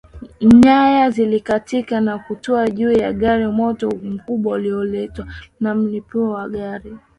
Nyaya 0.41 1.09
zikakatika 1.09 2.01
na 2.01 2.19
kutua 2.19 2.69
juu 2.69 2.91
ya 2.91 3.13
gari 3.13 3.47
moto 3.47 3.89
mkubwa 4.03 4.53
ulioletwa 4.53 5.27
na 5.59 5.75
mlipuko 5.75 6.29
wa 6.29 6.49
gari 6.49 6.97